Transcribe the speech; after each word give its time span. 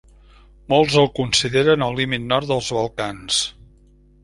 Molts 0.73 0.95
el 1.01 1.09
consideren 1.19 1.85
el 1.89 1.95
límit 2.01 2.25
nord 2.33 2.51
dels 2.55 2.73
Balcans. 2.81 3.45